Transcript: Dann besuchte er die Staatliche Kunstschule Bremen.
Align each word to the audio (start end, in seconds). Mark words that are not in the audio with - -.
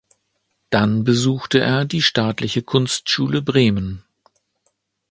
Dann 0.71 1.03
besuchte 1.03 1.59
er 1.59 1.85
die 1.85 2.01
Staatliche 2.01 2.63
Kunstschule 2.63 3.43
Bremen. 3.43 4.03